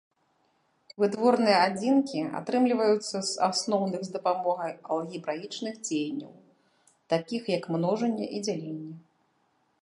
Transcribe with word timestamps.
Вытворныя 1.01 1.57
адзінкі 1.65 2.21
атрымліваюцца 2.39 3.17
з 3.29 3.35
асноўных 3.49 4.01
з 4.07 4.15
дапамогай 4.15 4.73
алгебраічных 4.95 5.75
дзеянняў, 5.91 6.33
такіх 7.15 7.43
як 7.59 7.63
множанне 7.77 8.25
і 8.39 8.43
дзяленне. 8.49 8.93